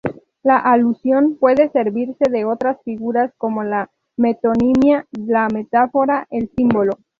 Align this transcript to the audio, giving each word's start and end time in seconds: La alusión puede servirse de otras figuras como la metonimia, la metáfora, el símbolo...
La 0.41 0.57
alusión 0.57 1.37
puede 1.39 1.69
servirse 1.69 2.23
de 2.31 2.43
otras 2.43 2.81
figuras 2.81 3.31
como 3.37 3.63
la 3.63 3.91
metonimia, 4.17 5.05
la 5.11 5.47
metáfora, 5.47 6.27
el 6.31 6.49
símbolo... 6.57 6.97